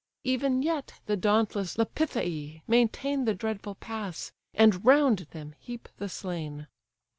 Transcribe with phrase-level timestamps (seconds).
[0.23, 6.65] Even yet the dauntless Lapithae maintain The dreadful pass, and round them heap the slain.